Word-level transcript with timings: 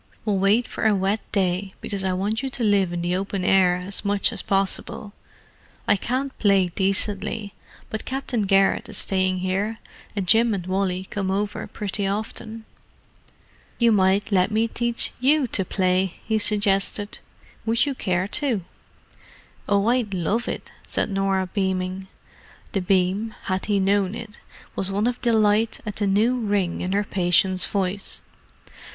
We'll 0.25 0.39
wait 0.39 0.67
for 0.67 0.87
a 0.87 0.95
wet 0.95 1.19
day, 1.31 1.69
because 1.79 2.03
I 2.03 2.11
want 2.13 2.41
you 2.41 2.49
to 2.49 2.63
live 2.63 2.91
in 2.91 3.03
the 3.03 3.15
open 3.15 3.45
air 3.45 3.75
as 3.75 4.03
much 4.03 4.33
as 4.33 4.41
possible. 4.41 5.13
I 5.87 5.95
can't 5.95 6.35
play 6.39 6.69
decently, 6.69 7.53
but 7.91 8.03
Captain 8.03 8.41
Garrett 8.47 8.89
is 8.89 8.97
staying 8.97 9.41
here, 9.41 9.77
and 10.15 10.27
Jim 10.27 10.55
and 10.55 10.65
Wally 10.65 11.05
come 11.11 11.29
over 11.29 11.67
pretty 11.67 12.07
often." 12.07 12.65
"You 13.77 13.91
might 13.91 14.31
let 14.31 14.49
me 14.49 14.67
teach 14.67 15.13
you 15.19 15.45
to 15.49 15.63
play," 15.63 16.15
he 16.25 16.39
suggested. 16.39 17.19
"Would 17.67 17.85
you 17.85 17.93
care 17.93 18.27
to?" 18.27 18.65
"Oh, 19.69 19.85
I'd 19.85 20.15
love 20.15 20.47
it," 20.47 20.71
said 20.87 21.11
Norah, 21.11 21.45
beaming. 21.45 22.07
The 22.71 22.81
beam, 22.81 23.35
had 23.43 23.65
he 23.67 23.79
known 23.79 24.15
it, 24.15 24.39
was 24.75 24.89
one 24.89 25.05
of 25.05 25.21
delight 25.21 25.79
at 25.85 25.97
the 25.97 26.07
new 26.07 26.39
ring 26.39 26.79
in 26.81 26.91
her 26.93 27.03
patient's 27.03 27.67
voice. 27.67 28.21